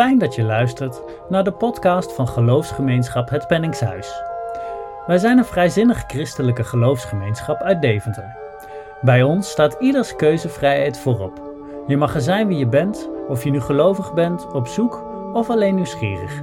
[0.00, 4.22] fijn dat je luistert naar de podcast van geloofsgemeenschap Het Penningshuis.
[5.06, 8.36] Wij zijn een vrijzinnig christelijke geloofsgemeenschap uit Deventer.
[9.00, 11.54] Bij ons staat ieders keuzevrijheid voorop.
[11.86, 15.50] Je mag er zijn wie je bent, of je nu gelovig bent, op zoek of
[15.50, 16.42] alleen nieuwsgierig.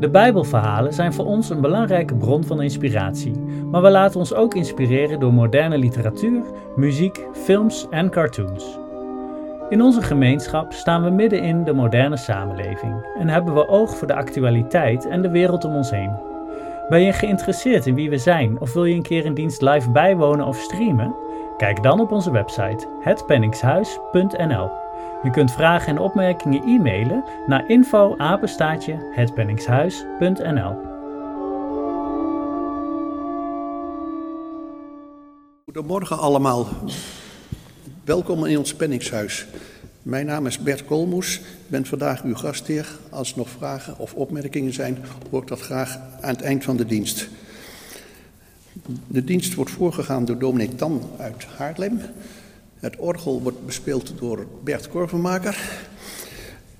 [0.00, 3.38] De Bijbelverhalen zijn voor ons een belangrijke bron van inspiratie,
[3.70, 6.42] maar we laten ons ook inspireren door moderne literatuur,
[6.76, 8.85] muziek, films en cartoons.
[9.68, 14.06] In onze gemeenschap staan we midden in de moderne samenleving en hebben we oog voor
[14.06, 16.16] de actualiteit en de wereld om ons heen.
[16.88, 19.90] Ben je geïnteresseerd in wie we zijn of wil je een keer een dienst live
[19.90, 21.14] bijwonen of streamen?
[21.56, 24.70] Kijk dan op onze website hetpenningshuis.nl.
[25.22, 28.16] Je kunt vragen en opmerkingen e-mailen naar info
[29.14, 30.74] hetpenningshuis.nl.
[35.64, 36.66] Goedemorgen allemaal.
[38.06, 39.46] Welkom in ons penningshuis.
[40.02, 41.36] Mijn naam is Bert Kolmoes.
[41.36, 42.98] Ik ben vandaag uw gastheer.
[43.10, 44.98] Als er nog vragen of opmerkingen zijn,
[45.30, 47.28] hoor ik dat graag aan het eind van de dienst.
[49.06, 52.00] De dienst wordt voorgegaan door dominee Tan uit Haarlem.
[52.74, 55.58] Het orgel wordt bespeeld door Bert Korvenmaker.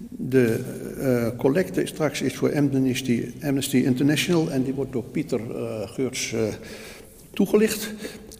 [0.09, 0.61] De
[0.99, 6.33] uh, collecte straks is voor Amnesty, Amnesty, International en die wordt door Pieter uh, Geurts
[6.33, 6.41] uh,
[7.33, 7.93] toegelicht.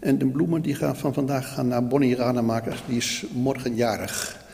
[0.07, 4.45] En de bloemen die gaan van vandaag gaan naar Bonnie Rademaker, die is morgen jarig.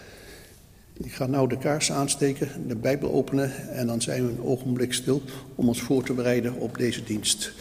[0.92, 4.92] Ik ga nou de kaars aansteken, de Bijbel openen en dan zijn we een ogenblik
[4.92, 5.22] stil
[5.54, 7.52] om ons voor te bereiden op deze dienst.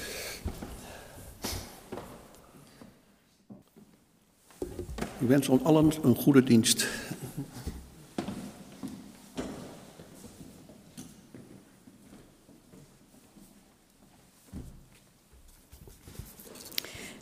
[5.19, 6.87] Ik wens ons allen een goede dienst.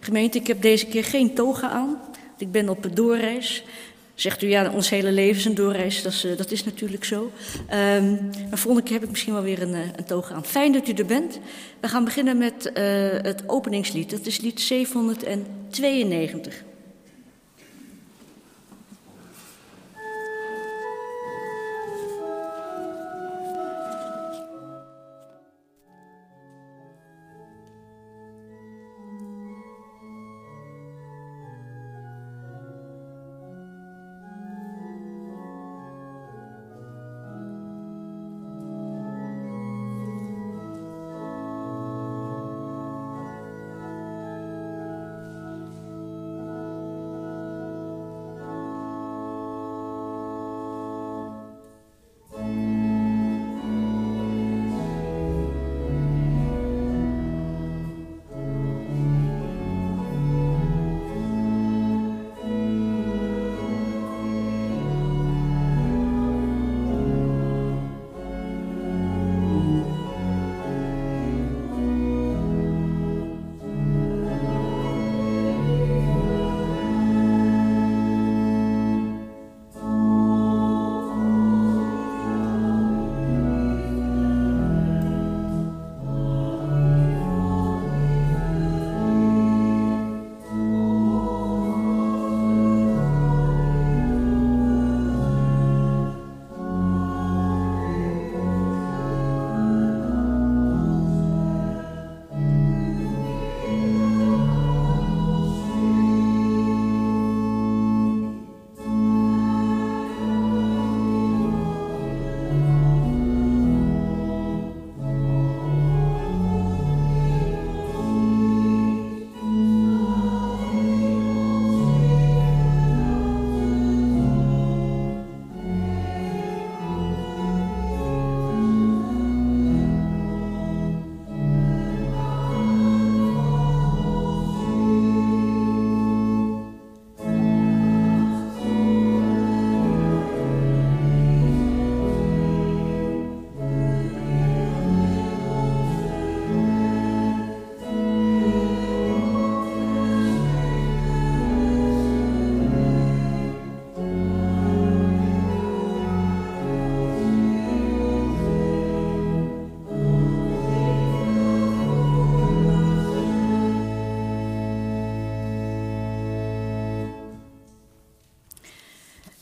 [0.10, 1.98] Gemeente, ik heb deze keer geen toga aan.
[2.38, 3.64] Ik ben op doorreis.
[4.14, 7.04] Zegt u ja, ons hele leven is een doorreis, dat is, uh, dat is natuurlijk
[7.04, 7.32] zo.
[7.74, 10.46] Um, maar volgende keer heb ik misschien wel weer een, uh, een toga aan.
[10.46, 11.40] Fijn dat u er bent.
[11.80, 12.74] We gaan beginnen met uh,
[13.22, 14.10] het openingslied.
[14.10, 16.64] Dat is lied 792.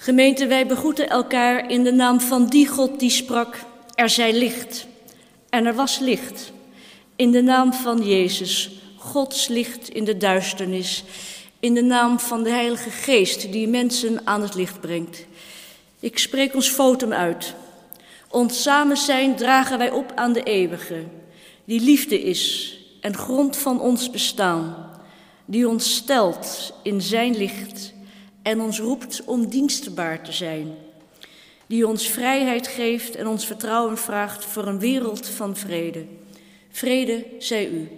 [0.07, 3.59] Gemeente, wij begroeten elkaar in de naam van die God die sprak,
[3.95, 4.87] er zij licht.
[5.49, 6.51] En er was licht.
[7.15, 11.03] In de naam van Jezus, Gods licht in de duisternis.
[11.59, 15.25] In de naam van de Heilige Geest die mensen aan het licht brengt.
[15.99, 17.53] Ik spreek ons fotum uit.
[18.29, 21.03] Ons samen zijn dragen wij op aan de eeuwige,
[21.65, 24.89] die liefde is en grond van ons bestaan,
[25.45, 27.95] die ons stelt in zijn licht
[28.47, 30.75] en ons roept om dienstbaar te zijn,
[31.65, 36.05] die ons vrijheid geeft en ons vertrouwen vraagt voor een wereld van vrede.
[36.69, 37.89] Vrede zij u.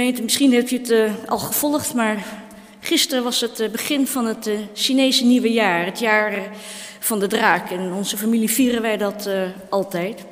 [0.00, 2.24] Misschien heb je het uh, al gevolgd, maar
[2.80, 6.42] gisteren was het uh, begin van het uh, Chinese nieuwe jaar, het jaar
[6.98, 7.70] van de draak.
[7.70, 9.28] En onze familie vieren wij dat
[9.68, 10.24] altijd.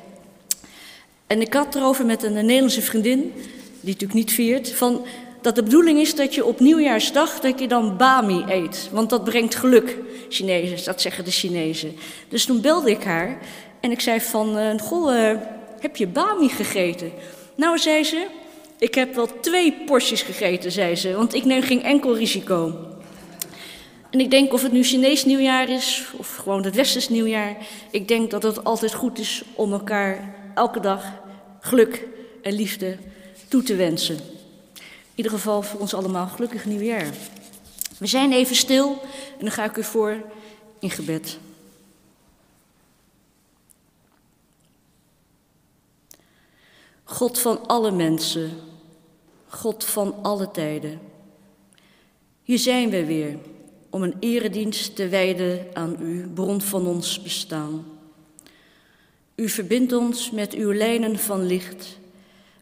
[1.27, 3.33] En ik had erover met een Nederlandse vriendin,
[3.81, 5.05] die natuurlijk niet viert, van
[5.41, 9.23] dat de bedoeling is dat je op nieuwjaarsdag dat je dan bami eet, want dat
[9.23, 9.97] brengt geluk.
[10.29, 11.95] Chinezen, dat zeggen de Chinezen.
[12.29, 13.37] Dus toen belde ik haar
[13.79, 15.35] en ik zei van, goh,
[15.79, 17.11] heb je bami gegeten?
[17.55, 18.27] Nou, zei ze,
[18.79, 22.87] ik heb wel twee porties gegeten, zei ze, want ik neem geen enkel risico.
[24.09, 27.57] En ik denk of het nu Chinees nieuwjaar is of gewoon het Westers nieuwjaar,
[27.91, 31.03] ik denk dat het altijd goed is om elkaar elke dag
[31.59, 32.07] geluk
[32.41, 32.97] en liefde
[33.47, 34.15] toe te wensen.
[34.75, 37.07] In ieder geval voor ons allemaal gelukkig nieuwjaar.
[37.97, 39.01] We zijn even stil
[39.37, 40.21] en dan ga ik u voor
[40.79, 41.37] in gebed.
[47.03, 48.51] God van alle mensen,
[49.49, 50.99] God van alle tijden.
[52.43, 53.37] Hier zijn we weer
[53.89, 57.85] om een eredienst te wijden aan U, bron van ons bestaan.
[59.35, 61.97] U verbindt ons met uw lijnen van licht,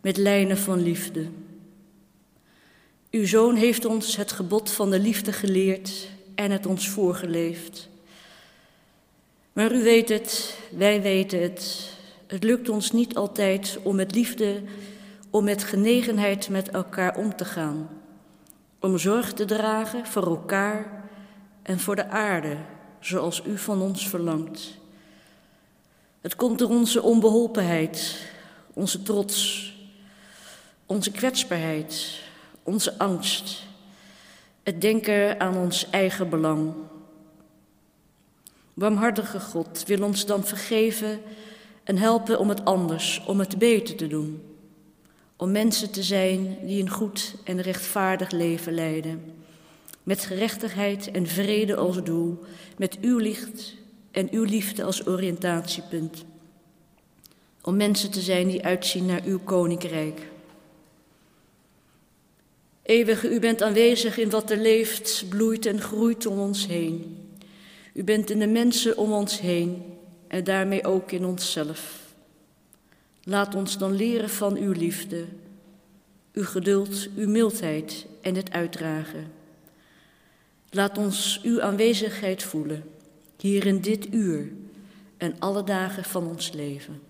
[0.02, 1.28] met lijnen van liefde.
[3.12, 7.90] Uw zoon heeft ons het gebod van de liefde geleerd en het ons voorgeleefd.
[9.54, 11.90] Maar u weet het, wij weten het.
[12.28, 14.62] Het lukt ons niet altijd om met liefde
[15.30, 17.90] om met genegenheid met elkaar om te gaan,
[18.80, 21.10] om zorg te dragen voor elkaar
[21.62, 22.58] en voor de aarde,
[23.00, 24.78] zoals u van ons verlangt.
[26.22, 28.26] Het komt door onze onbeholpenheid,
[28.74, 29.74] onze trots,
[30.86, 32.22] onze kwetsbaarheid,
[32.64, 33.64] onze angst,
[34.64, 36.74] het denken aan ons eigen belang.
[38.74, 41.22] Barmhartige God wil ons dan vergeven
[41.84, 44.57] en helpen om het anders, om het beter te doen
[45.38, 49.22] om mensen te zijn die een goed en rechtvaardig leven leiden.
[50.04, 52.44] Met gerechtigheid en vrede als doel,
[52.78, 53.76] met uw licht
[54.12, 56.26] en uw liefde als oriëntatiepunt.
[57.62, 60.22] Om mensen te zijn die uitzien naar uw koninkrijk.
[62.84, 67.18] Eeuwige, u bent aanwezig in wat er leeft, bloeit en groeit om ons heen.
[67.94, 69.84] U bent in de mensen om ons heen
[70.28, 72.07] en daarmee ook in onszelf.
[73.30, 75.26] Laat ons dan leren van uw liefde,
[76.34, 79.32] uw geduld, uw mildheid en het uitdragen.
[80.70, 82.84] Laat ons uw aanwezigheid voelen,
[83.40, 84.52] hier in dit uur
[85.18, 87.02] en alle dagen van ons leven.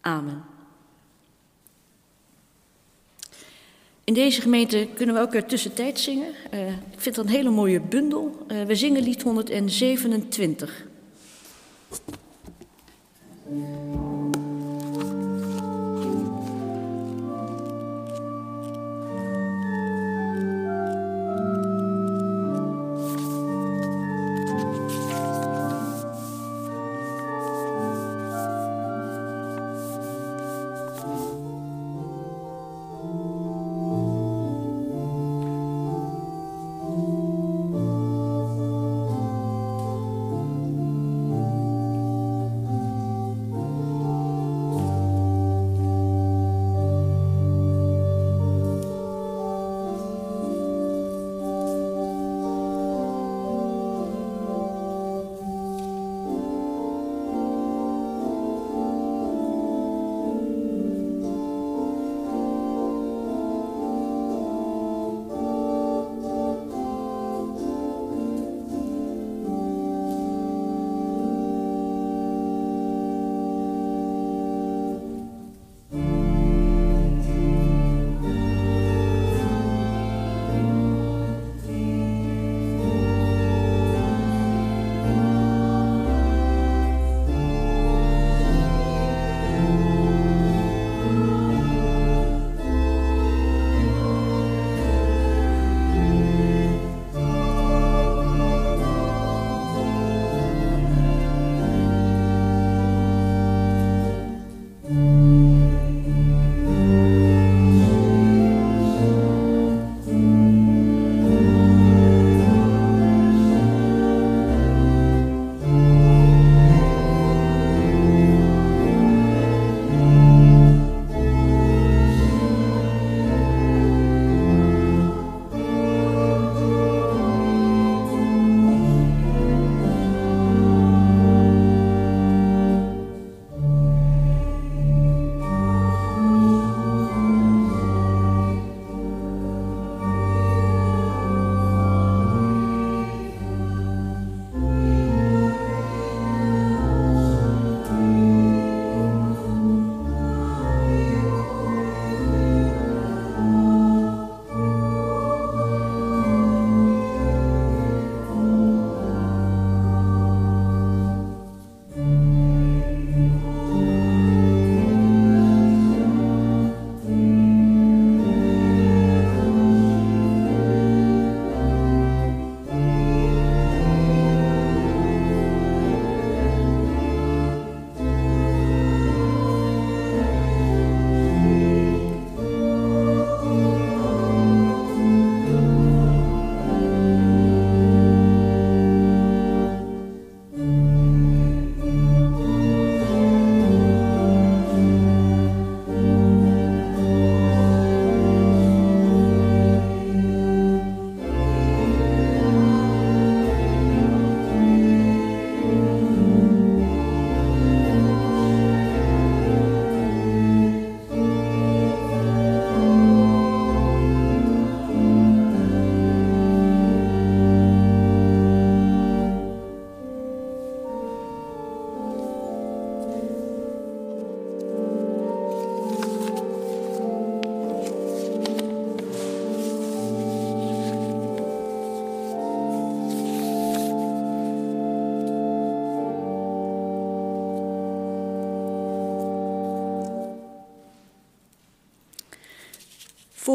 [0.00, 0.44] Amen.
[4.04, 6.32] In deze gemeente kunnen we ook weer tussentijd zingen.
[6.54, 8.46] Uh, ik vind dat een hele mooie bundel.
[8.48, 10.86] Uh, we zingen lied 127.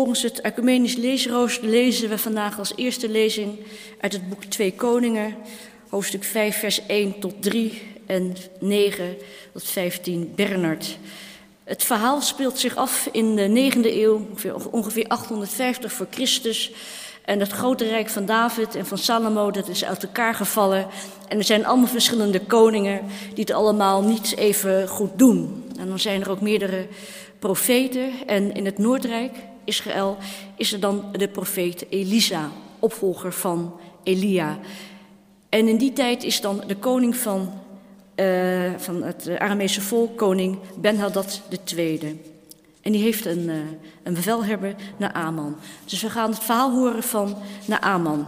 [0.10, 3.60] Volgens het Ecumenisch Leesrooster lezen we vandaag als eerste lezing
[4.00, 5.36] uit het boek Twee Koningen,
[5.89, 9.18] hoofdstuk 5, vers 1 tot 3 en 9
[9.54, 10.98] tot 15, Bernard.
[11.63, 14.28] Het verhaal speelt zich af in de 9e eeuw,
[14.72, 16.72] ongeveer 850 voor Christus.
[17.25, 20.88] En het grote rijk van David en van Salomo, dat is uit elkaar gevallen.
[21.28, 23.01] En er zijn allemaal verschillende koningen
[23.34, 25.63] die het allemaal niet even goed doen.
[25.80, 26.88] En dan zijn er ook meerdere
[27.39, 28.12] profeten.
[28.25, 29.32] En in het Noordrijk,
[29.70, 30.18] Israël,
[30.56, 34.60] is er dan de profeet Elisa, opvolger van Elia.
[35.50, 37.54] En in die tijd is dan de koning van,
[38.16, 41.42] uh, van het Aramese volk, koning Ben-Hadad
[41.76, 42.22] II.
[42.82, 43.56] En die heeft een, uh,
[44.04, 45.56] een bevelhebber, Naaman.
[45.86, 48.28] Dus we gaan het verhaal horen van Naaman.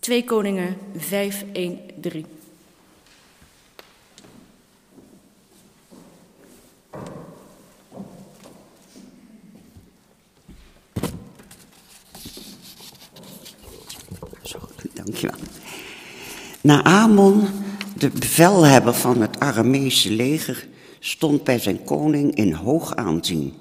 [0.00, 2.24] 2 Koningen 5, 1, 3.
[15.10, 15.38] Dankjewel.
[16.60, 17.48] Naamon,
[17.96, 23.54] de bevelhebber van het Aramese leger, stond bij zijn koning in hoog aanzien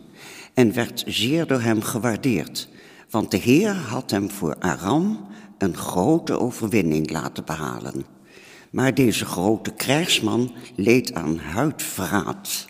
[0.54, 2.70] en werd zeer door hem gewaardeerd,
[3.10, 5.28] want de Heer had hem voor Aram
[5.58, 8.06] een grote overwinning laten behalen.
[8.70, 12.68] Maar deze grote krijgsman leed aan huidverraad.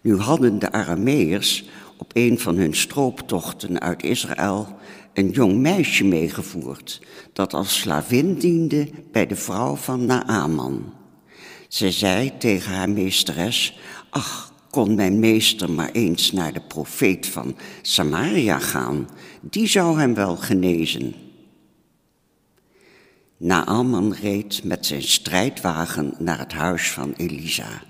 [0.00, 1.64] Nu hadden de Arameërs
[1.96, 4.76] op een van hun strooptochten uit Israël
[5.14, 7.00] een jong meisje meegevoerd
[7.32, 10.92] dat als slavin diende bij de vrouw van Naaman.
[11.68, 13.78] Zij zei tegen haar meesteres,
[14.10, 19.08] ach, kon mijn meester maar eens naar de profeet van Samaria gaan,
[19.40, 21.14] die zou hem wel genezen.
[23.36, 27.82] Naaman reed met zijn strijdwagen naar het huis van Elisa.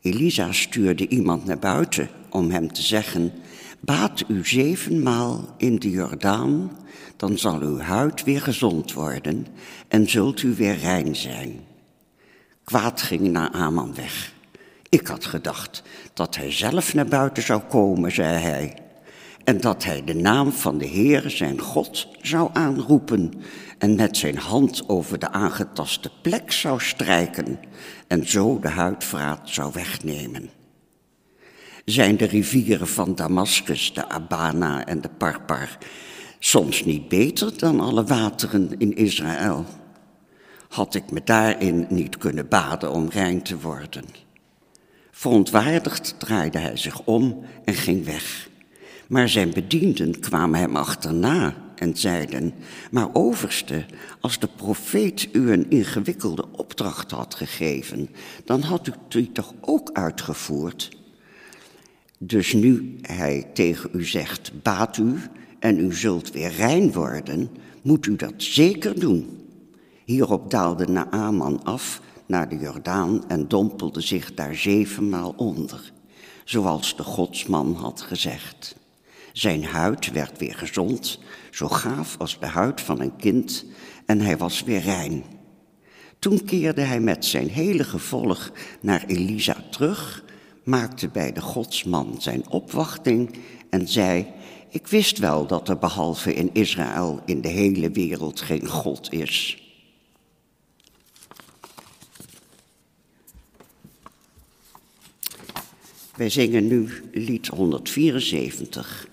[0.00, 3.32] Elisa stuurde iemand naar buiten om hem te zeggen,
[3.80, 6.70] baat u zevenmaal in de Jordaan,
[7.16, 9.46] dan zal uw huid weer gezond worden
[9.88, 11.60] en zult u weer rein zijn.
[12.64, 14.32] Kwaad ging Naaman weg.
[14.88, 15.82] Ik had gedacht
[16.14, 18.76] dat hij zelf naar buiten zou komen, zei hij,
[19.44, 23.32] en dat hij de naam van de Heer, zijn God, zou aanroepen
[23.78, 27.58] en met zijn hand over de aangetaste plek zou strijken
[28.06, 30.57] en zo de huidvraat zou wegnemen.
[31.88, 35.78] Zijn de rivieren van Damascus, de Abana en de Parpar
[36.38, 39.64] soms niet beter dan alle wateren in Israël?
[40.68, 44.04] Had ik me daarin niet kunnen baden om rein te worden?
[45.10, 48.48] Verontwaardigd draaide hij zich om en ging weg.
[49.06, 52.54] Maar zijn bedienden kwamen hem achterna en zeiden:
[52.90, 53.84] Maar overste,
[54.20, 58.08] als de profeet u een ingewikkelde opdracht had gegeven,
[58.44, 60.97] dan had u die toch ook uitgevoerd?
[62.18, 65.14] Dus nu hij tegen u zegt: Baat u
[65.58, 67.50] en u zult weer rein worden,
[67.82, 69.46] moet u dat zeker doen.
[70.04, 75.92] Hierop daalde Naaman af naar de Jordaan en dompelde zich daar zevenmaal onder,
[76.44, 78.76] zoals de godsman had gezegd.
[79.32, 81.18] Zijn huid werd weer gezond,
[81.50, 83.64] zo gaaf als de huid van een kind,
[84.06, 85.24] en hij was weer rein.
[86.18, 90.24] Toen keerde hij met zijn hele gevolg naar Elisa terug,
[90.68, 93.38] maakte bij de godsman zijn opwachting
[93.70, 94.26] en zei:
[94.68, 99.62] Ik wist wel dat er behalve in Israël in de hele wereld geen God is.
[106.16, 109.08] Wij zingen nu lied 174.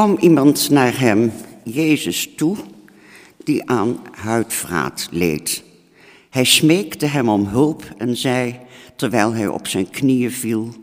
[0.00, 1.32] Kwam iemand naar hem,
[1.64, 2.56] Jezus, toe,
[3.44, 5.62] die aan huidvraat leed.
[6.30, 8.60] Hij smeekte hem om hulp en zei,
[8.96, 10.74] terwijl hij op zijn knieën viel,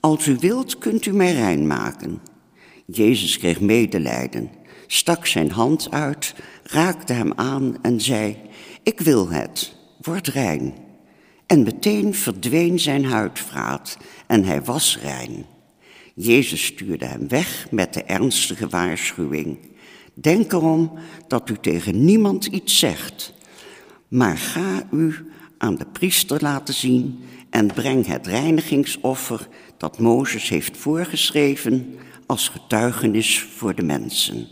[0.00, 2.20] Als u wilt, kunt u mij rein maken.
[2.86, 4.50] Jezus kreeg medelijden,
[4.86, 8.36] stak zijn hand uit, raakte hem aan en zei,
[8.82, 10.74] Ik wil het, word rein.
[11.46, 13.96] En meteen verdween zijn huidvraat
[14.26, 15.46] en hij was rein.
[16.14, 19.58] Jezus stuurde hem weg met de ernstige waarschuwing.
[20.14, 20.98] Denk erom
[21.28, 23.32] dat u tegen niemand iets zegt,
[24.08, 25.14] maar ga u
[25.58, 27.20] aan de priester laten zien
[27.50, 31.94] en breng het reinigingsoffer dat Mozes heeft voorgeschreven
[32.26, 34.48] als getuigenis voor de mensen.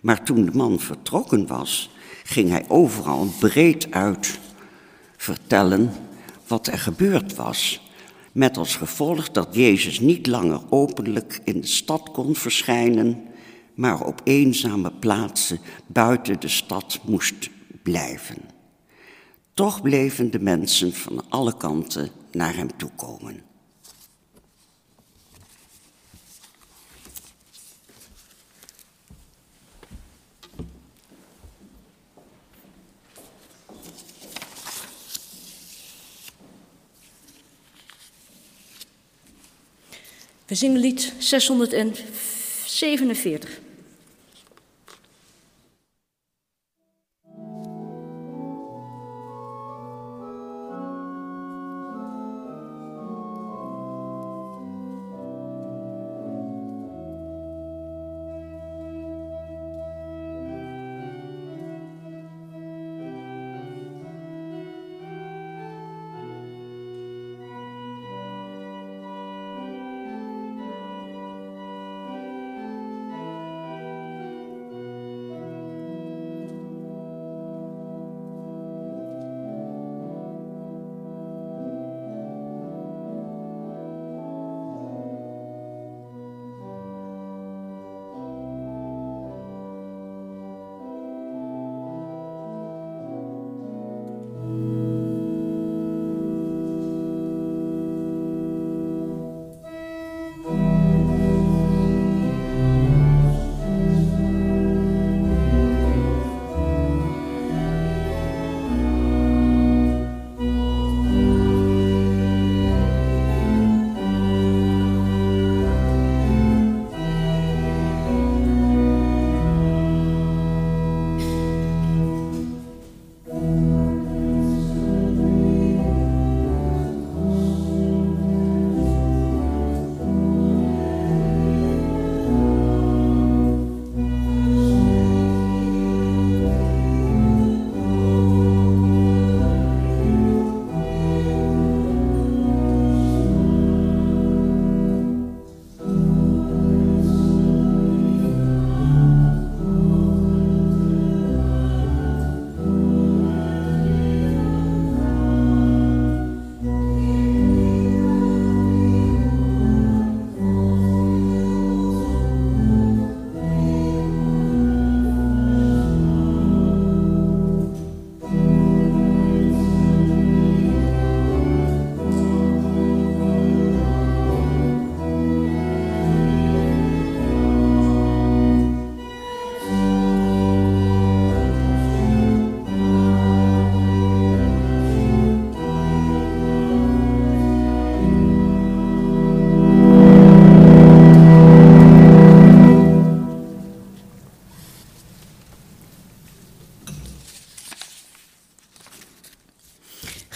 [0.00, 1.90] Maar toen de man vertrokken was,
[2.24, 4.38] ging hij overal breed uit
[5.16, 5.92] vertellen
[6.46, 7.89] wat er gebeurd was.
[8.32, 13.22] Met als gevolg dat Jezus niet langer openlijk in de stad kon verschijnen,
[13.74, 17.50] maar op eenzame plaatsen buiten de stad moest
[17.82, 18.36] blijven.
[19.54, 23.49] Toch bleven de mensen van alle kanten naar hem toe komen.
[40.50, 43.48] We zingen lied 647.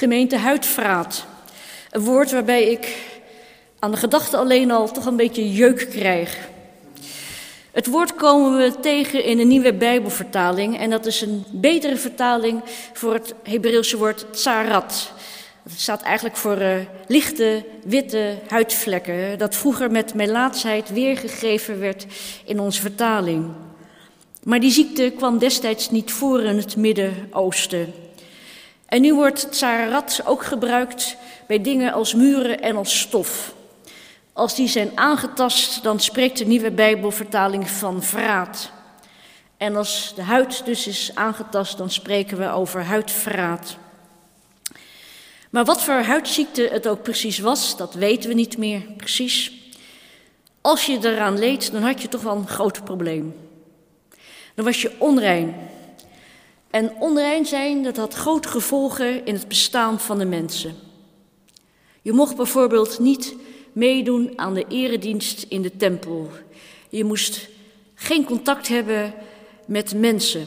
[0.04, 1.26] Gemeente Huidvraat.
[1.90, 2.96] Een woord waarbij ik
[3.78, 6.38] aan de gedachte alleen al toch een beetje jeuk krijg.
[7.72, 12.60] Het woord komen we tegen in een nieuwe Bijbelvertaling en dat is een betere vertaling
[12.92, 15.12] voor het Hebreeuwse woord tsarat.
[15.62, 22.06] Dat staat eigenlijk voor uh, lichte, witte huidvlekken, dat vroeger met melaatsheid weergegeven werd
[22.44, 23.50] in onze vertaling.
[24.42, 28.03] Maar die ziekte kwam destijds niet voor in het Midden-Oosten.
[28.86, 31.16] En nu wordt tsarat ook gebruikt
[31.46, 33.54] bij dingen als muren en als stof.
[34.32, 38.70] Als die zijn aangetast, dan spreekt de nieuwe Bijbelvertaling van vraat.
[39.56, 43.76] En als de huid dus is aangetast, dan spreken we over huidvraat.
[45.50, 49.52] Maar wat voor huidziekte het ook precies was, dat weten we niet meer precies.
[50.60, 53.34] Als je eraan leed, dan had je toch wel een groot probleem.
[54.54, 55.54] Dan was je onrein.
[56.74, 60.74] En onrein zijn, dat had grote gevolgen in het bestaan van de mensen.
[62.02, 63.34] Je mocht bijvoorbeeld niet
[63.72, 66.30] meedoen aan de eredienst in de tempel.
[66.88, 67.48] Je moest
[67.94, 69.14] geen contact hebben
[69.66, 70.46] met mensen.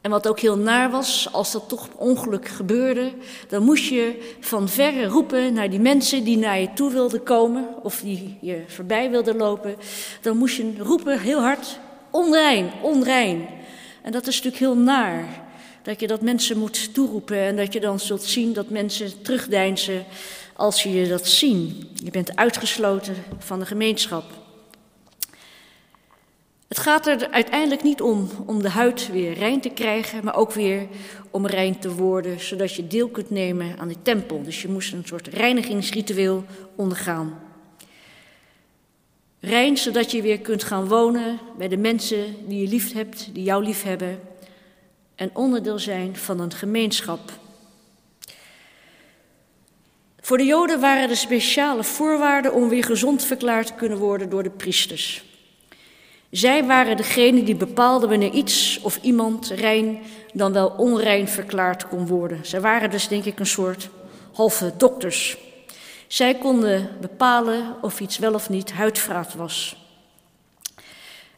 [0.00, 3.12] En wat ook heel naar was, als dat toch ongeluk gebeurde,
[3.48, 7.68] dan moest je van verre roepen naar die mensen die naar je toe wilden komen
[7.82, 9.76] of die je voorbij wilden lopen.
[10.20, 11.78] Dan moest je roepen heel hard:
[12.10, 13.60] onrein, onrein.
[14.02, 15.24] En dat is natuurlijk heel naar.
[15.82, 20.04] Dat je dat mensen moet toeroepen en dat je dan zult zien dat mensen terugdeinzen
[20.56, 21.88] als je dat zien.
[22.04, 24.24] Je bent uitgesloten van de gemeenschap.
[26.68, 30.52] Het gaat er uiteindelijk niet om om de huid weer rein te krijgen, maar ook
[30.52, 30.86] weer
[31.30, 34.42] om rein te worden, zodat je deel kunt nemen aan die tempel.
[34.42, 36.44] Dus je moest een soort reinigingsritueel
[36.76, 37.51] ondergaan.
[39.44, 43.42] Rein, zodat je weer kunt gaan wonen bij de mensen die je lief hebt, die
[43.42, 44.20] jou lief hebben,
[45.14, 47.20] en onderdeel zijn van een gemeenschap.
[50.20, 54.42] Voor de Joden waren er speciale voorwaarden om weer gezond verklaard te kunnen worden door
[54.42, 55.24] de priesters.
[56.30, 59.98] Zij waren degene die bepaalden wanneer iets of iemand rein
[60.32, 62.46] dan wel onrein verklaard kon worden.
[62.46, 63.88] Zij waren dus denk ik een soort
[64.32, 65.38] halve dokters.
[66.12, 69.76] Zij konden bepalen of iets wel of niet huidvraat was.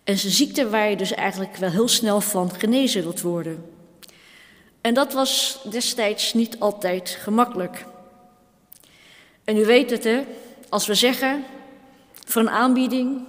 [0.04, 3.64] En ze ziekte waar je dus eigenlijk wel heel snel van genezen wilt worden.
[4.80, 7.86] En dat was destijds niet altijd gemakkelijk.
[9.44, 10.22] En u weet het, hè?
[10.68, 11.44] Als we zeggen
[12.24, 13.26] voor een aanbieding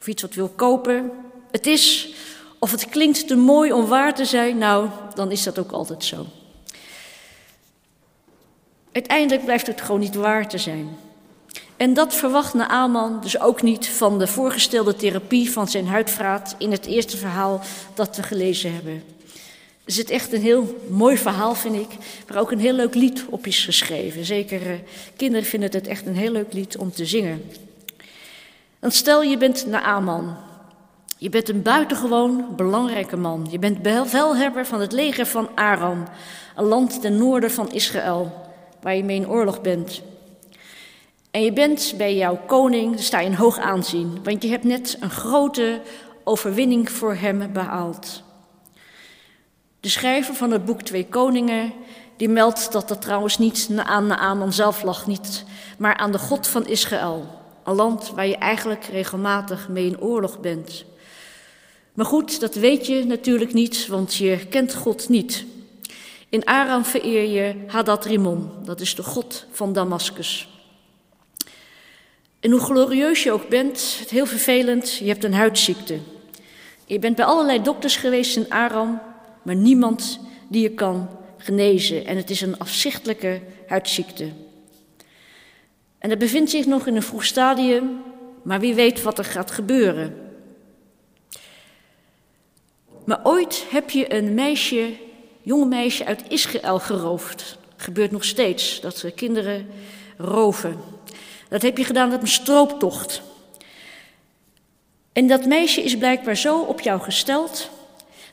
[0.00, 1.10] of iets wat wil kopen,
[1.50, 2.14] het is
[2.58, 6.04] of het klinkt te mooi om waar te zijn, nou, dan is dat ook altijd
[6.04, 6.26] zo.
[8.92, 10.88] Uiteindelijk blijft het gewoon niet waar te zijn.
[11.76, 16.72] En dat verwacht Naaman dus ook niet van de voorgestelde therapie van zijn huidvraat in
[16.72, 17.60] het eerste verhaal
[17.94, 19.02] dat we gelezen hebben.
[19.84, 21.88] Er zit echt een heel mooi verhaal, vind ik,
[22.26, 24.24] waar ook een heel leuk lied op is geschreven.
[24.24, 24.72] Zeker uh,
[25.16, 27.42] kinderen vinden het echt een heel leuk lied om te zingen.
[28.78, 30.36] Dan stel je bent Naaman.
[31.16, 33.46] Je bent een buitengewoon belangrijke man.
[33.50, 36.04] Je bent bevelhebber van het leger van Aram,
[36.56, 38.49] een land ten noorden van Israël,
[38.82, 40.02] waar je mee in oorlog bent.
[41.30, 44.96] En je bent bij jouw koning, sta je in hoog aanzien, want je hebt net
[45.00, 45.80] een grote
[46.24, 48.22] overwinning voor hem behaald.
[49.80, 51.72] De schrijver van het boek Twee Koningen,
[52.16, 55.44] die meldt dat dat trouwens niet aan Naaman zelf lag, niet,
[55.78, 57.26] maar aan de God van Israël.
[57.64, 60.84] Een land waar je eigenlijk regelmatig mee in oorlog bent.
[61.94, 65.44] Maar goed, dat weet je natuurlijk niet, want je kent God niet.
[66.30, 70.48] In Aram vereer je Hadad Rimon, dat is de God van Damascus.
[72.40, 75.98] En hoe glorieus je ook bent, het heel vervelend, je hebt een huidziekte.
[76.86, 79.00] Je bent bij allerlei dokters geweest in Aram,
[79.42, 82.06] maar niemand die je kan genezen.
[82.06, 84.28] En het is een afzichtelijke huidziekte.
[85.98, 88.02] En dat bevindt zich nog in een vroeg stadium,
[88.42, 90.14] maar wie weet wat er gaat gebeuren.
[93.04, 94.92] Maar ooit heb je een meisje,
[95.50, 97.56] jonge meisje uit Israël geroofd.
[97.76, 99.66] Gebeurt nog steeds dat ze kinderen
[100.16, 100.76] roven.
[101.48, 103.22] Dat heb je gedaan met een strooptocht.
[105.12, 107.70] En dat meisje is blijkbaar zo op jou gesteld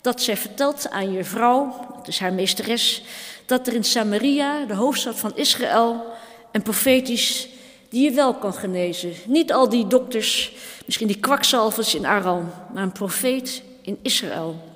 [0.02, 3.04] dat zij vertelt aan je vrouw, dat is haar meesteres,
[3.46, 6.06] dat er in Samaria, de hoofdstad van Israël,
[6.52, 7.48] een profetisch
[7.90, 9.14] die je wel kan genezen.
[9.26, 10.54] Niet al die dokters,
[10.86, 14.67] misschien die kwakzalvers in Aram, maar een profeet in Israël.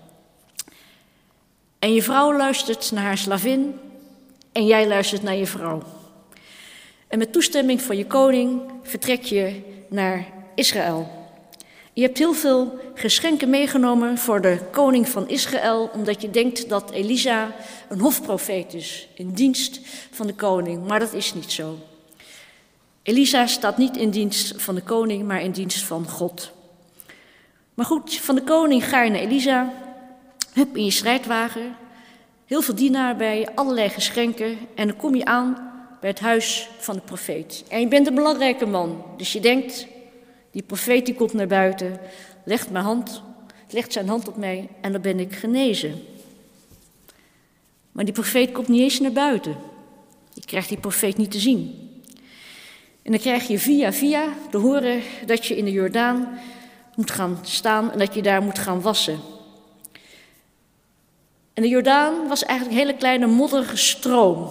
[1.81, 3.79] En je vrouw luistert naar haar slavin
[4.51, 5.81] en jij luistert naar je vrouw.
[7.07, 11.09] En met toestemming van je koning vertrek je naar Israël.
[11.93, 16.91] Je hebt heel veel geschenken meegenomen voor de koning van Israël, omdat je denkt dat
[16.91, 17.55] Elisa
[17.89, 19.79] een hofprofeet is, in dienst
[20.11, 20.87] van de koning.
[20.87, 21.77] Maar dat is niet zo.
[23.03, 26.51] Elisa staat niet in dienst van de koning, maar in dienst van God.
[27.73, 29.73] Maar goed, van de koning ga je naar Elisa,
[30.53, 31.75] hup in je strijdwagen,
[32.45, 36.95] heel veel dienaar bij allerlei geschenken en dan kom je aan bij het huis van
[36.95, 37.63] de profeet.
[37.69, 39.87] En je bent een belangrijke man, dus je denkt,
[40.51, 41.99] die profeet die komt naar buiten,
[42.45, 43.21] legt, mijn hand,
[43.69, 46.01] legt zijn hand op mij en dan ben ik genezen.
[47.91, 49.55] Maar die profeet komt niet eens naar buiten.
[50.33, 51.89] Je krijgt die profeet niet te zien.
[53.01, 56.39] En dan krijg je via via te horen dat je in de Jordaan
[56.95, 59.19] moet gaan staan en dat je daar moet gaan wassen.
[61.53, 64.49] En de Jordaan was eigenlijk een hele kleine modderige stroom.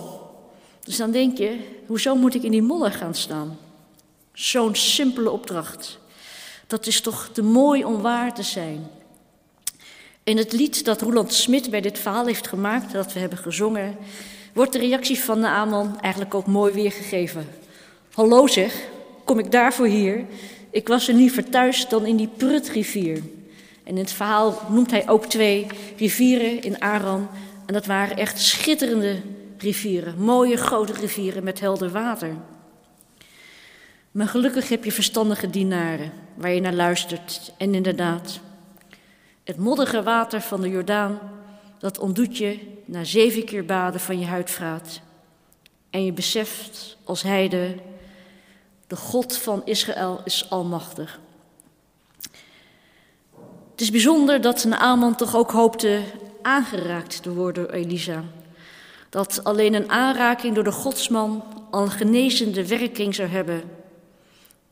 [0.84, 3.58] Dus dan denk je, hoezo moet ik in die modder gaan staan?
[4.32, 5.98] Zo'n simpele opdracht.
[6.66, 8.90] Dat is toch te mooi om waar te zijn.
[10.24, 13.96] In het lied dat Roland Smit bij dit verhaal heeft gemaakt, dat we hebben gezongen,
[14.52, 17.48] wordt de reactie van Naaman eigenlijk ook mooi weergegeven.
[18.12, 18.88] Hallo zeg,
[19.24, 20.24] kom ik daarvoor hier?
[20.70, 23.22] Ik was er liever thuis dan in die prutrivier.
[23.90, 27.28] En in het verhaal noemt hij ook twee rivieren in Aram.
[27.66, 29.22] En dat waren echt schitterende
[29.58, 32.36] rivieren, mooie grote rivieren met helder water.
[34.10, 37.52] Maar gelukkig heb je verstandige dienaren waar je naar luistert.
[37.56, 38.40] En inderdaad,
[39.44, 41.18] het modderige water van de Jordaan,
[41.78, 45.00] dat ontdoet je na zeven keer baden van je huidvraat.
[45.90, 47.74] En je beseft als heide,
[48.86, 51.20] de God van Israël is almachtig.
[53.80, 56.00] Het is bijzonder dat Naaman toch ook hoopte
[56.42, 58.24] aangeraakt te worden door Elisa.
[59.08, 63.62] Dat alleen een aanraking door de godsman al een genezende werking zou hebben.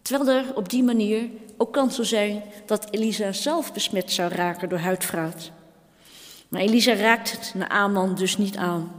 [0.03, 4.69] Terwijl er op die manier ook kans zou zijn dat Elisa zelf besmet zou raken
[4.69, 5.51] door huidvraat.
[6.49, 8.93] Maar Elisa raakt het Naaman dus niet aan.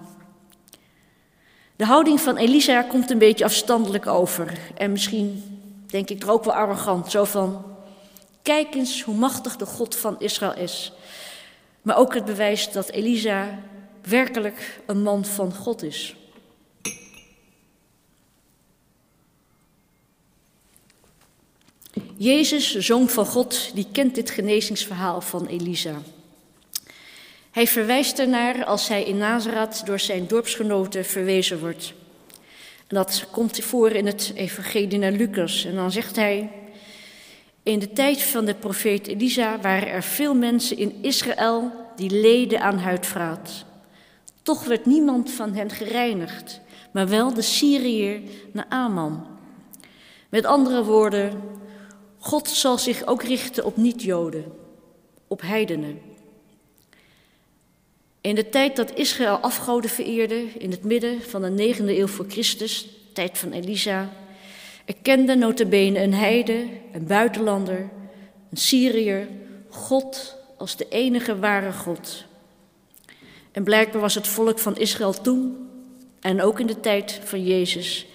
[1.76, 4.58] De houding van Elisa komt een beetje afstandelijk over.
[4.78, 5.44] En misschien
[5.88, 7.12] denk ik er ook wel arrogant.
[7.12, 7.66] Zo van,
[8.50, 10.92] kijk eens hoe machtig de God van Israël is.
[11.82, 13.60] Maar ook het bewijs dat Elisa
[14.02, 16.16] werkelijk een man van God is.
[22.18, 26.02] Jezus, zoon van God, die kent dit genezingsverhaal van Elisa.
[27.52, 31.94] Hij verwijst ernaar als hij in Nazareth door zijn dorpsgenoten verwezen wordt.
[32.88, 35.66] En dat komt voor in het Evangelie naar Lucas.
[35.66, 36.50] En dan zegt hij:
[37.64, 42.62] In de tijd van de profeet Elisa waren er veel mensen in Israël die leden
[42.62, 43.66] aan huidvraat.
[44.42, 49.28] Toch werd niemand van hen gereinigd, maar wel de Syriër Naaman.
[50.30, 51.42] Met andere woorden,
[52.18, 54.46] God zal zich ook richten op niet-Joden,
[55.28, 56.02] op heidenen.
[58.22, 62.26] In de tijd dat Israël afgoden vereerde, in het midden van de negende eeuw voor
[62.28, 64.10] Christus, tijd van Elisa,
[64.90, 67.90] erkende notabene een heide, een buitenlander,
[68.52, 69.28] een Syriër,
[69.70, 72.26] God als de enige ware God.
[73.52, 75.70] En blijkbaar was het volk van Israël toen,
[76.20, 78.06] en ook in de tijd van Jezus,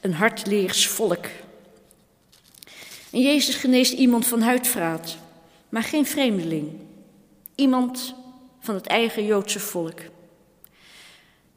[0.00, 1.26] een hartleers volk.
[3.10, 5.16] En Jezus geneest iemand van huidvraat,
[5.68, 6.68] maar geen vreemdeling.
[7.54, 8.14] Iemand
[8.60, 10.00] van het eigen Joodse volk.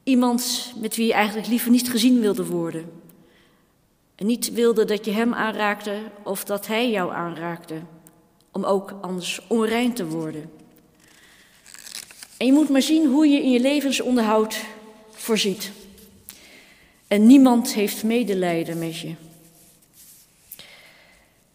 [0.04, 3.03] Iemand met wie je eigenlijk liever niet gezien wilde worden.
[4.24, 7.76] En niet wilde dat je hem aanraakte of dat hij jou aanraakte,
[8.52, 10.52] om ook anders onrein te worden.
[12.38, 14.66] En je moet maar zien hoe je in je levensonderhoud
[15.12, 15.72] voorziet.
[17.08, 19.14] En niemand heeft medelijden met je.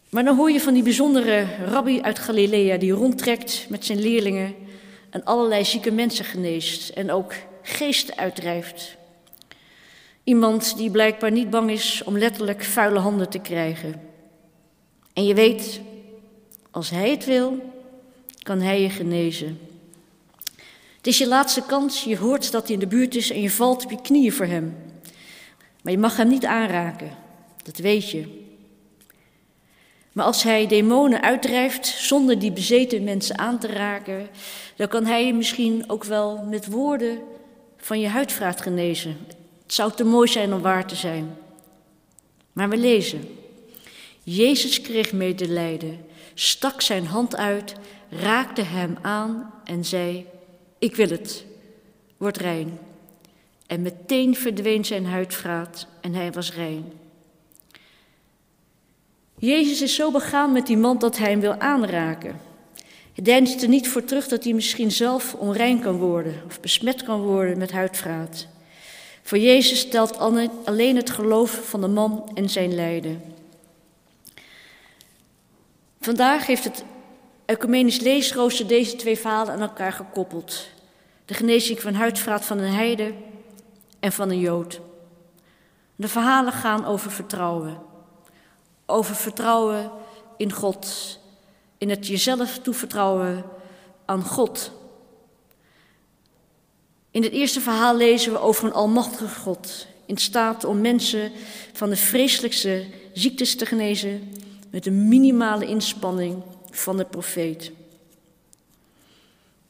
[0.09, 4.55] Maar dan hoor je van die bijzondere rabbi uit Galilea die rondtrekt met zijn leerlingen
[5.09, 8.97] en allerlei zieke mensen geneest en ook geesten uitdrijft.
[10.29, 14.01] Iemand die blijkbaar niet bang is om letterlijk vuile handen te krijgen.
[15.13, 15.81] En je weet,
[16.71, 17.57] als hij het wil,
[18.43, 19.59] kan hij je genezen.
[20.97, 23.51] Het is je laatste kans, je hoort dat hij in de buurt is en je
[23.51, 24.75] valt op je knieën voor hem.
[25.81, 27.11] Maar je mag hem niet aanraken,
[27.63, 28.45] dat weet je.
[30.11, 34.29] Maar als hij demonen uitdrijft zonder die bezeten mensen aan te raken,
[34.75, 37.19] dan kan hij je misschien ook wel met woorden
[37.77, 39.37] van je huidvraat genezen.
[39.69, 41.37] Het zou te mooi zijn om waar te zijn.
[42.53, 43.37] Maar we lezen.
[44.23, 47.75] Jezus kreeg medelijden, stak zijn hand uit,
[48.09, 50.25] raakte hem aan en zei:
[50.79, 51.45] Ik wil het,
[52.17, 52.79] word rein.
[53.67, 56.91] En meteen verdween zijn huidvraat en hij was rein.
[59.37, 62.41] Jezus is zo begaan met die man dat hij hem wil aanraken.
[63.13, 67.03] Hij deinst er niet voor terug dat hij misschien zelf onrein kan worden of besmet
[67.03, 68.47] kan worden met huidvraat.
[69.29, 70.17] Voor Jezus stelt
[70.65, 73.21] alleen het geloof van de man en zijn lijden.
[76.01, 76.83] Vandaag heeft het
[77.45, 80.67] Ecumenisch Leesrooster deze twee verhalen aan elkaar gekoppeld.
[81.25, 83.13] De genezing van huidvraat van een heide
[83.99, 84.79] en van een jood.
[85.95, 87.77] De verhalen gaan over vertrouwen
[88.85, 89.91] over vertrouwen
[90.37, 91.19] in God,
[91.77, 93.45] in het jezelf toevertrouwen
[94.05, 94.71] aan God.
[97.11, 101.31] In het eerste verhaal lezen we over een almachtige God, in staat om mensen
[101.73, 104.33] van de vreselijkste ziektes te genezen
[104.71, 107.71] met een minimale inspanning van de profeet.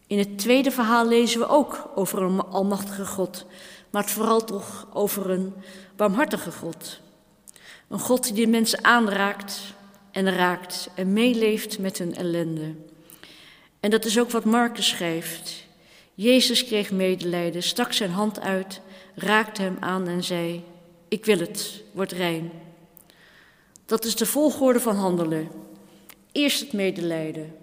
[0.07, 3.45] In het tweede verhaal lezen we ook over een almachtige God,
[3.89, 5.53] maar vooral toch over een
[5.95, 6.99] barmhartige God.
[7.87, 9.61] Een God die de mensen aanraakt
[10.11, 12.75] en raakt en meeleeft met hun ellende.
[13.79, 15.67] En dat is ook wat Marcus schrijft.
[16.22, 18.82] Jezus kreeg medelijden, stak zijn hand uit,
[19.15, 20.63] raakte hem aan en zei:
[21.07, 22.51] Ik wil het, word rein.
[23.86, 25.49] Dat is de volgorde van handelen.
[26.32, 27.55] Eerst het medelijden,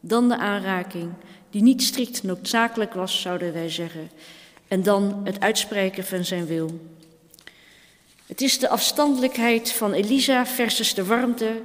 [0.00, 1.12] dan de aanraking,
[1.50, 4.10] die niet strikt noodzakelijk was, zouden wij zeggen,
[4.68, 6.80] en dan het uitspreken van zijn wil.
[8.26, 11.62] Het is de afstandelijkheid van Elisa versus de warmte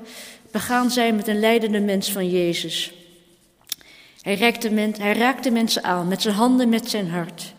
[0.52, 2.94] begaan zij met een leidende mens van Jezus.
[4.30, 7.54] Hij, raakte, men, hij mensen aan met zijn handen, met zijn hart.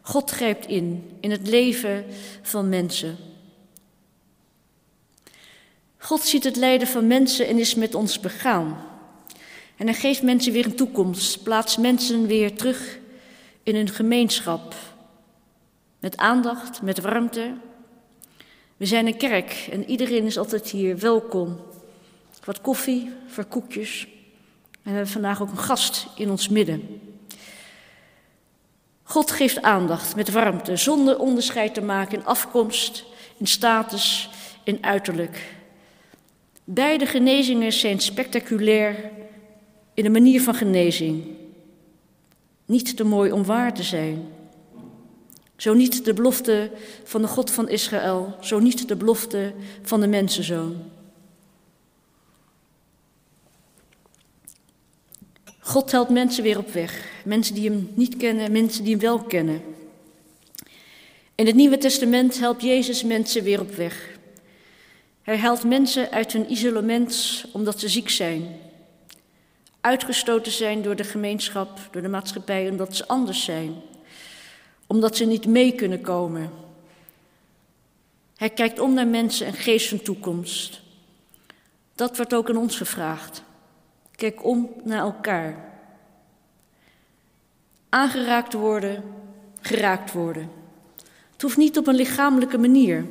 [0.00, 2.04] God grijpt in, in het leven
[2.42, 3.16] van mensen.
[5.96, 8.76] God ziet het lijden van mensen en is met ons begaan.
[9.76, 12.98] En hij geeft mensen weer een toekomst, plaatst mensen weer terug
[13.62, 14.74] in een gemeenschap.
[15.98, 17.54] Met aandacht, met warmte.
[18.76, 21.60] We zijn een kerk en iedereen is altijd hier welkom.
[22.44, 24.06] Wat koffie, voor koekjes.
[24.84, 27.00] En we hebben vandaag ook een gast in ons midden.
[29.02, 33.04] God geeft aandacht met warmte, zonder onderscheid te maken in afkomst,
[33.36, 34.30] in status,
[34.64, 35.54] in uiterlijk.
[36.64, 39.10] Beide genezingen zijn spectaculair
[39.94, 41.24] in de manier van genezing.
[42.66, 44.28] Niet te mooi om waar te zijn.
[45.56, 46.70] Zo niet de belofte
[47.04, 50.76] van de God van Israël, zo niet de belofte van de mensenzoon.
[55.66, 57.04] God helpt mensen weer op weg.
[57.24, 59.62] Mensen die hem niet kennen, mensen die hem wel kennen.
[61.34, 64.18] In het Nieuwe Testament helpt Jezus mensen weer op weg.
[65.22, 68.56] Hij helpt mensen uit hun isolement omdat ze ziek zijn.
[69.80, 73.74] Uitgestoten zijn door de gemeenschap, door de maatschappij, omdat ze anders zijn.
[74.86, 76.50] Omdat ze niet mee kunnen komen.
[78.36, 80.80] Hij kijkt om naar mensen en geeft hun toekomst.
[81.94, 83.43] Dat wordt ook aan ons gevraagd.
[84.24, 85.56] Kijk om naar elkaar.
[87.88, 89.02] Aangeraakt worden,
[89.60, 90.50] geraakt worden.
[91.32, 93.06] Het hoeft niet op een lichamelijke manier.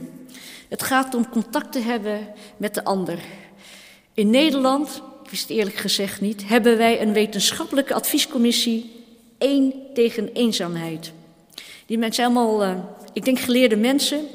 [0.69, 3.19] Het gaat om contact te hebben met de ander.
[4.13, 9.03] In Nederland, ik wist eerlijk gezegd niet, hebben wij een wetenschappelijke adviescommissie
[9.37, 11.11] één tegen eenzaamheid.
[11.85, 12.75] Die mensen allemaal, uh,
[13.13, 14.27] ik denk geleerde mensen,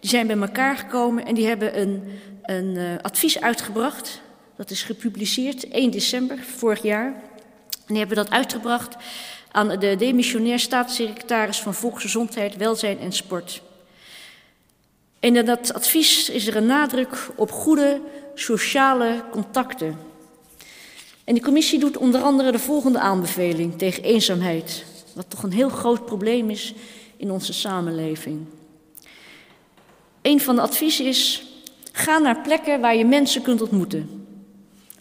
[0.00, 2.02] die zijn bij elkaar gekomen en die hebben een,
[2.42, 4.20] een uh, advies uitgebracht.
[4.60, 7.06] Dat is gepubliceerd 1 december vorig jaar.
[7.06, 8.96] En die hebben dat uitgebracht
[9.50, 13.62] aan de demissionair staatssecretaris van Volksgezondheid, Welzijn en Sport.
[15.20, 18.00] En in dat advies is er een nadruk op goede
[18.34, 19.98] sociale contacten.
[21.24, 25.70] En die commissie doet onder andere de volgende aanbeveling tegen eenzaamheid, wat toch een heel
[25.70, 26.74] groot probleem is
[27.16, 28.46] in onze samenleving.
[30.22, 31.42] Een van de adviezen is:
[31.92, 34.19] ga naar plekken waar je mensen kunt ontmoeten.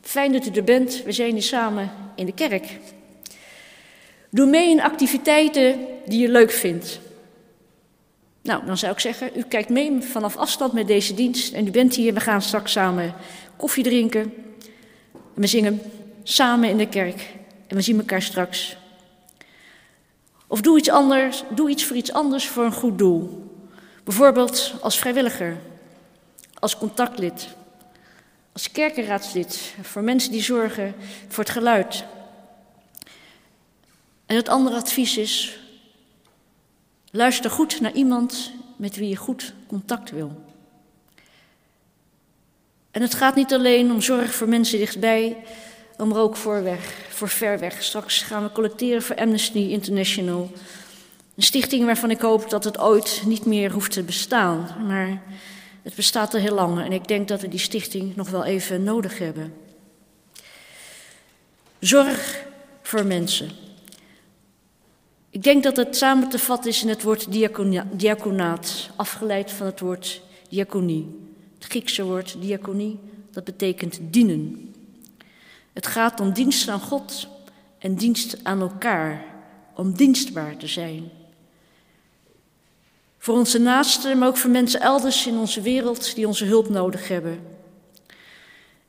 [0.09, 2.79] Fijn dat u er bent, we zijn hier samen in de kerk.
[4.29, 6.99] Doe mee in activiteiten die je leuk vindt.
[8.41, 11.71] Nou, dan zou ik zeggen, u kijkt mee vanaf afstand met deze dienst en u
[11.71, 12.13] bent hier.
[12.13, 13.13] We gaan straks samen
[13.55, 14.21] koffie drinken.
[15.11, 15.81] En we zingen
[16.23, 17.33] samen in de kerk
[17.67, 18.77] en we zien elkaar straks.
[20.47, 23.51] Of doe iets anders, doe iets voor iets anders voor een goed doel.
[24.03, 25.57] Bijvoorbeeld als vrijwilliger,
[26.59, 27.57] als contactlid,
[28.59, 30.95] als kerkenraadslid, voor mensen die zorgen
[31.27, 32.03] voor het geluid.
[34.25, 35.59] En het andere advies is
[37.11, 40.43] Luister goed naar iemand met wie je goed contact wil.
[42.91, 45.37] En het gaat niet alleen om zorg voor mensen dichtbij,
[45.97, 47.83] maar ook voor weg, voor ver weg.
[47.83, 50.51] Straks gaan we collecteren voor Amnesty International.
[51.35, 54.85] Een stichting waarvan ik hoop dat het ooit niet meer hoeft te bestaan.
[54.87, 55.21] Maar
[55.81, 58.83] het bestaat al heel lang en ik denk dat we die stichting nog wel even
[58.83, 59.53] nodig hebben.
[61.79, 62.45] Zorg
[62.81, 63.49] voor mensen.
[65.29, 67.31] Ik denk dat het samen te vatten is in het woord
[67.97, 71.19] diaconaat, afgeleid van het woord diaconie.
[71.57, 72.99] Het Griekse woord diaconie,
[73.31, 74.73] dat betekent dienen.
[75.73, 77.27] Het gaat om dienst aan God
[77.77, 79.25] en dienst aan elkaar,
[79.75, 81.11] om dienstbaar te zijn.
[83.19, 87.07] Voor onze naasten, maar ook voor mensen elders in onze wereld die onze hulp nodig
[87.07, 87.39] hebben.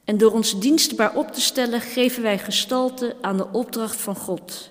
[0.05, 4.71] En door ons dienstbaar op te stellen, geven wij gestalte aan de opdracht van God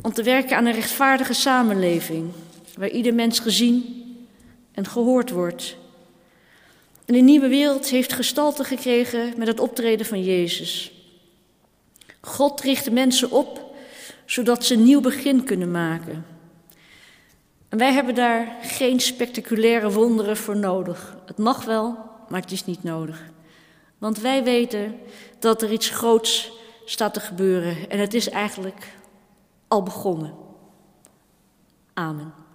[0.00, 2.30] om te werken aan een rechtvaardige samenleving,
[2.76, 4.04] waar ieder mens gezien
[4.72, 5.76] en gehoord wordt.
[7.04, 10.92] En een nieuwe wereld heeft gestalte gekregen met het optreden van Jezus.
[12.20, 13.74] God richt de mensen op,
[14.24, 16.35] zodat ze een nieuw begin kunnen maken.
[17.68, 21.16] En wij hebben daar geen spectaculaire wonderen voor nodig.
[21.26, 21.98] Het mag wel,
[22.28, 23.22] maar het is niet nodig.
[23.98, 24.98] Want wij weten
[25.38, 26.52] dat er iets groots
[26.84, 28.92] staat te gebeuren en het is eigenlijk
[29.68, 30.34] al begonnen.
[31.94, 32.45] Amen.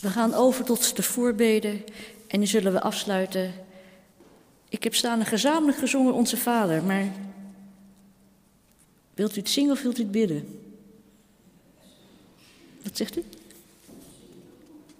[0.00, 1.84] We gaan over tot de voorbeden
[2.26, 3.54] en nu zullen we afsluiten.
[4.68, 7.12] Ik heb staan gezamenlijk gezongen Onze Vader, maar
[9.14, 10.60] wilt u het zingen of wilt u het bidden?
[12.82, 13.24] Wat zegt u?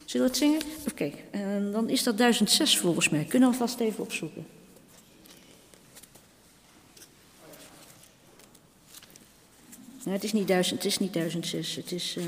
[0.04, 0.60] Zullen we het zingen?
[0.90, 1.70] Oké, okay.
[1.72, 3.24] dan is dat 1006 volgens mij.
[3.24, 4.46] Kunnen we vast even opzoeken.
[10.04, 11.76] Nee, het is niet 1000, het is niet 1006.
[11.76, 12.16] Het is.
[12.16, 12.24] Uh,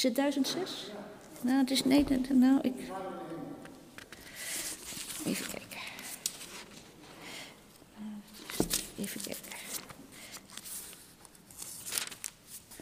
[0.00, 0.90] Is het 1006?
[1.40, 1.84] Nou, het is.
[1.84, 2.74] Nee, nou, ik.
[5.24, 5.78] Even kijken.
[8.98, 9.52] Even kijken.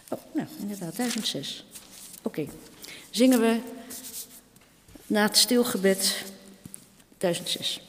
[0.09, 1.65] Oh, nou, inderdaad, 1006.
[2.23, 2.41] Oké.
[2.41, 2.55] Okay.
[3.11, 3.61] Zingen we
[5.07, 6.25] na het stilgebed
[7.17, 7.88] 1006.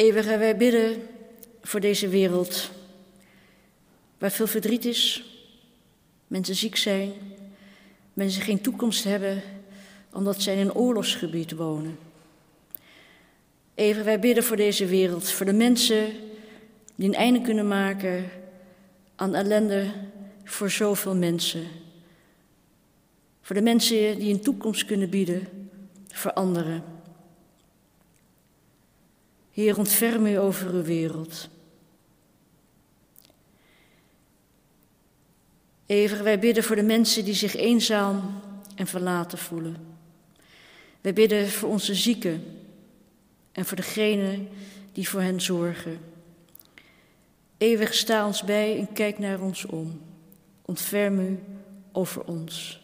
[0.00, 1.02] Eeuwige, wij bidden
[1.62, 2.70] voor deze wereld
[4.18, 5.24] waar veel verdriet is,
[6.26, 7.12] mensen ziek zijn,
[8.12, 9.42] mensen geen toekomst hebben
[10.12, 11.98] omdat zij in een oorlogsgebied wonen.
[13.74, 16.06] Even, wij bidden voor deze wereld, voor de mensen
[16.94, 18.30] die een einde kunnen maken
[19.16, 19.92] aan ellende
[20.44, 21.66] voor zoveel mensen.
[23.40, 25.48] Voor de mensen die een toekomst kunnen bieden
[26.08, 26.99] voor anderen.
[29.52, 31.48] Heer, ontferm u over uw wereld.
[35.86, 38.40] Ever, wij bidden voor de mensen die zich eenzaam
[38.74, 39.76] en verlaten voelen.
[41.00, 42.44] Wij bidden voor onze zieken
[43.52, 44.48] en voor degenen
[44.92, 45.98] die voor hen zorgen.
[47.58, 50.00] Eeuwig sta ons bij en kijk naar ons om.
[50.62, 51.38] Ontferm u
[51.92, 52.79] over ons.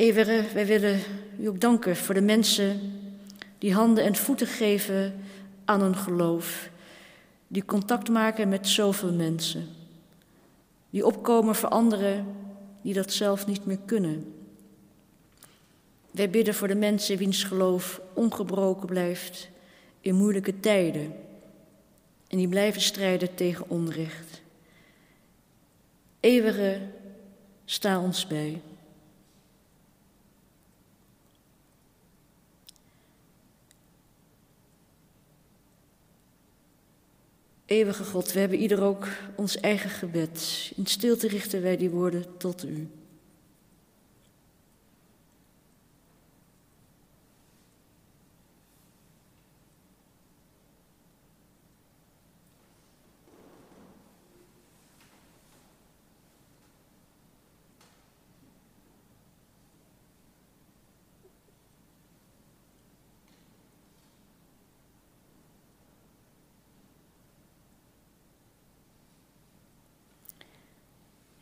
[0.00, 1.00] Eeuwige, wij willen
[1.38, 2.80] u ook danken voor de mensen
[3.58, 5.14] die handen en voeten geven
[5.64, 6.70] aan een geloof,
[7.48, 9.68] die contact maken met zoveel mensen,
[10.90, 12.26] die opkomen voor anderen
[12.82, 14.34] die dat zelf niet meer kunnen.
[16.10, 19.48] Wij bidden voor de mensen wiens geloof ongebroken blijft
[20.00, 21.14] in moeilijke tijden
[22.28, 24.42] en die blijven strijden tegen onrecht.
[26.20, 26.80] Eeuwige,
[27.64, 28.60] sta ons bij.
[37.70, 40.72] Eeuwige God, we hebben ieder ook ons eigen gebed.
[40.76, 42.88] In stilte richten wij die woorden tot u.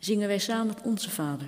[0.09, 1.47] zingen wij samen met onze Vader.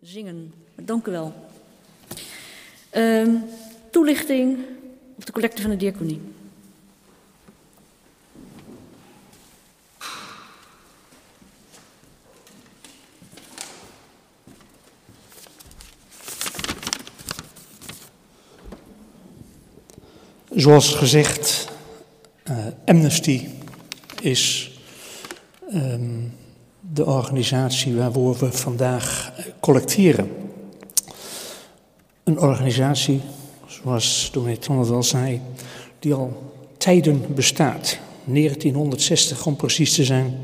[0.00, 0.52] zingen.
[0.74, 1.34] Dank u wel.
[2.90, 3.30] Ehm,
[3.90, 4.58] toelichting
[5.16, 6.20] op de collecte van de diaconie.
[20.54, 21.68] Zoals gezegd,
[22.50, 23.48] uh, Amnesty
[24.20, 24.70] is
[25.74, 26.32] um,
[26.98, 30.30] de organisatie waarvoor we vandaag collecteren.
[32.24, 33.20] Een organisatie,
[33.66, 35.40] zoals dominee Tonnet al zei,
[35.98, 37.98] die al tijden bestaat.
[38.24, 40.38] 1960 om precies te zijn,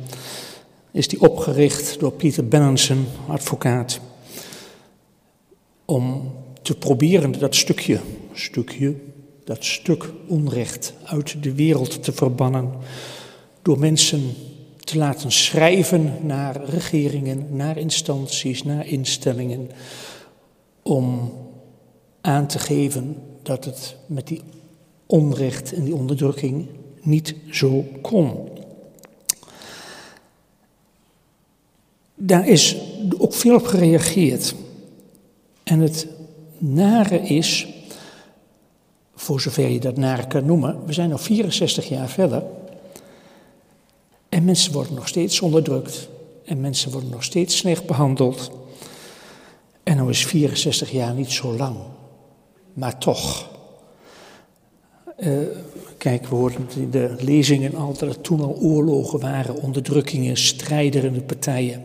[0.90, 4.00] is die opgericht door Peter Benenson, advocaat,
[5.84, 6.32] om
[6.62, 8.00] te proberen dat stukje,
[8.32, 8.94] stukje,
[9.44, 12.72] dat stuk onrecht uit de wereld te verbannen,
[13.62, 14.34] door mensen
[14.84, 19.70] te laten schrijven naar regeringen, naar instanties, naar instellingen,
[20.82, 21.32] om
[22.20, 24.40] aan te geven dat het met die
[25.06, 26.66] onrecht en die onderdrukking
[27.02, 28.48] niet zo kon.
[32.14, 32.76] Daar is
[33.18, 34.54] ook veel op gereageerd.
[35.62, 36.06] En het
[36.58, 37.66] nare is,
[39.14, 42.42] voor zover je dat nare kan noemen, we zijn al 64 jaar verder.
[44.34, 46.08] En mensen worden nog steeds onderdrukt.
[46.44, 48.50] En mensen worden nog steeds slecht behandeld.
[49.82, 51.76] En dan is 64 jaar niet zo lang.
[52.72, 53.50] Maar toch.
[55.18, 55.38] Uh,
[55.98, 61.22] kijk, we hoorden in de lezingen al dat er toen al oorlogen waren, onderdrukkingen, strijderende
[61.22, 61.84] partijen.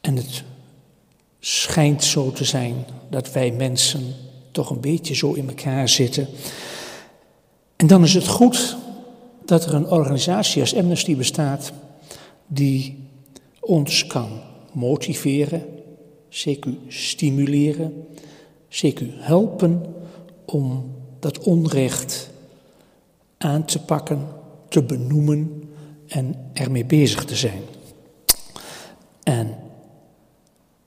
[0.00, 0.44] En het
[1.40, 2.74] schijnt zo te zijn
[3.10, 4.14] dat wij mensen
[4.52, 6.28] toch een beetje zo in elkaar zitten.
[7.76, 8.76] En dan is het goed
[9.48, 11.72] dat er een organisatie als Amnesty bestaat
[12.46, 13.08] die
[13.60, 14.40] ons kan
[14.72, 15.66] motiveren,
[16.28, 18.06] zeker stimuleren,
[18.68, 19.94] zeker helpen
[20.44, 22.30] om dat onrecht
[23.38, 24.26] aan te pakken,
[24.68, 25.70] te benoemen
[26.06, 27.62] en ermee bezig te zijn.
[29.22, 29.54] En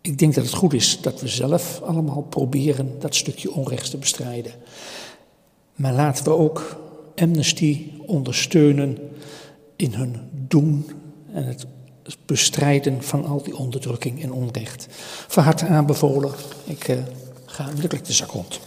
[0.02, 3.98] ik denk dat het goed is dat we zelf allemaal proberen dat stukje onrecht te
[3.98, 4.54] bestrijden.
[5.76, 6.81] Maar laten we ook
[7.22, 8.98] Amnesty ondersteunen
[9.76, 10.16] in hun
[10.48, 10.86] doen
[11.34, 11.66] en het
[12.26, 14.88] bestrijden van al die onderdrukking en onrecht.
[15.28, 16.32] Van harte aanbevolen.
[16.66, 16.98] Ik uh,
[17.46, 18.60] ga onmiddellijk de zak rond.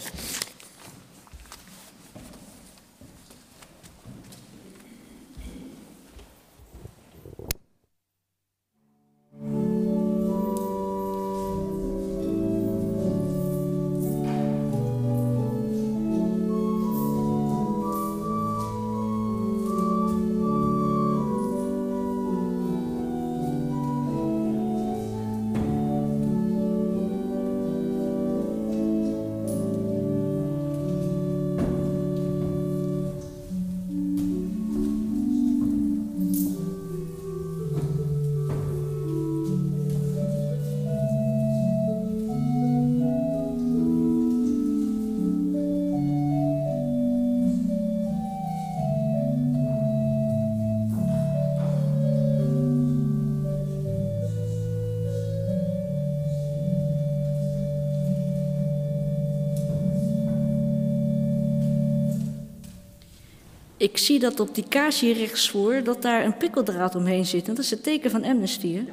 [64.25, 67.47] Dat op die kaars hier rechtsvoor, dat daar een pikkeldraad omheen zit.
[67.47, 68.79] En dat is het teken van Amnesty, hè?
[68.79, 68.87] Het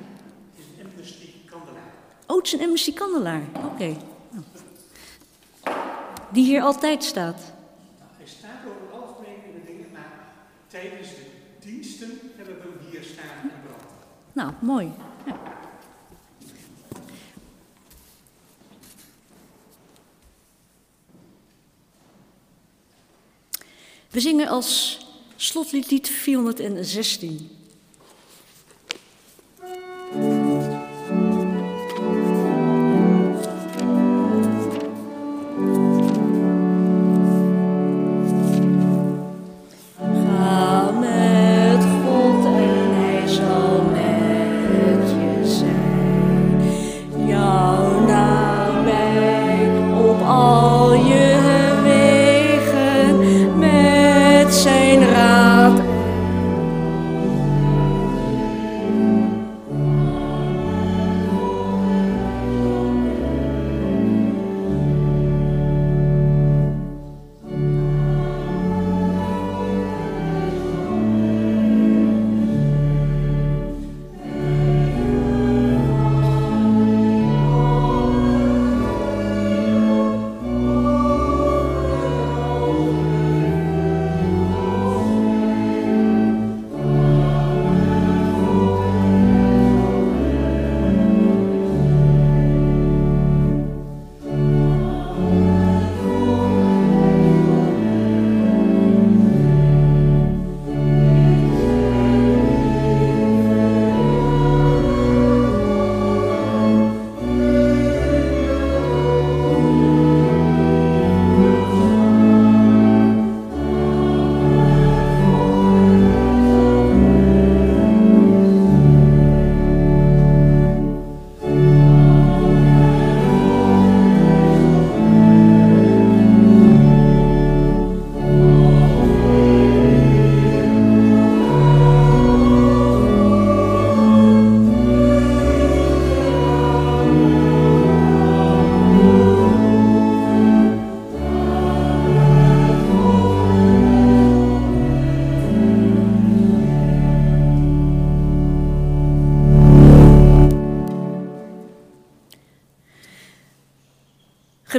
[0.56, 1.92] is een Amnesty kandelaar.
[2.26, 3.42] Oh, het is een Amnesty kandelaar.
[3.64, 3.96] Oké.
[6.32, 7.38] Die hier altijd staat.
[7.38, 10.12] Nou, hij staat over het algemeen in de dingen, maar
[10.66, 11.24] tijdens de
[11.60, 13.88] diensten hebben we hem hier staan en branden.
[14.32, 14.92] Nou, mooi.
[15.26, 15.36] Ja.
[24.10, 25.01] We zingen als
[25.42, 27.61] slotlied 416.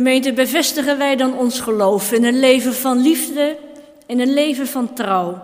[0.04, 3.58] Gemeente, bevestigen wij dan ons geloof in een leven van liefde,
[4.06, 5.42] in een leven van trouw.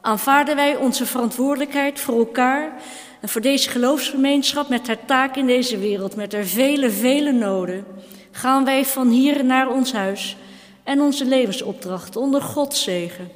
[0.00, 2.72] Aanvaarden wij onze verantwoordelijkheid voor elkaar
[3.20, 7.84] en voor deze geloofsgemeenschap met haar taak in deze wereld, met haar vele, vele noden.
[8.30, 10.36] Gaan wij van hier naar ons huis
[10.84, 13.30] en onze levensopdracht onder Gods zegen.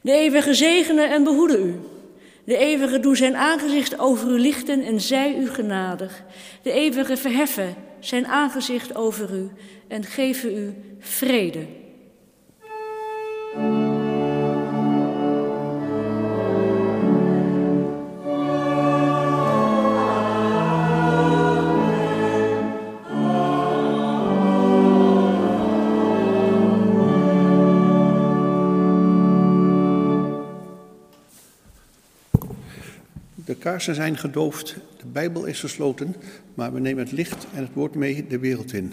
[0.00, 1.80] De eeuwige zegene en behoede u.
[2.44, 6.22] De eeuwige doe zijn aangezicht over u lichten en zij u genadig.
[6.62, 9.50] De eeuwige verheffen zijn aangezicht over u
[9.88, 11.66] en geven u vrede.
[33.66, 36.16] Kaarsen zijn gedoofd, de Bijbel is gesloten,
[36.54, 38.92] maar we nemen het licht en het woord mee de wereld in.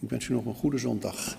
[0.00, 1.36] Ik wens u nog een goede zondag.